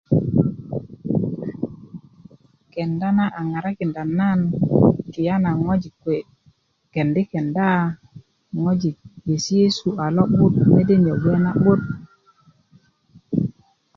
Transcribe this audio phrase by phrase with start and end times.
[2.73, 4.39] kenda na a ŋarakinda nan
[5.11, 6.19] tiyana ŋojik kuwe
[6.93, 7.67] kendi kenda
[8.61, 11.81] ŋojik yesiyesu a lo'but mede niyo bge na'but